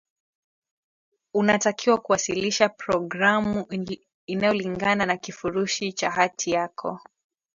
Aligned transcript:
unatakiwa 1.33 1.97
kuwasilisha 1.97 2.69
programu 2.69 3.65
inayolingana 4.25 5.05
na 5.05 5.17
kifurushi 5.17 5.93
cha 5.93 6.11
hati 6.11 6.51
yako 6.51 6.99